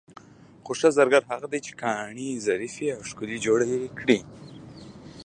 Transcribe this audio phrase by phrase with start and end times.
[0.63, 4.19] خو ښه زرګر هغه دی چې ګاڼې ظریفې او ښکلې جوړې کړي.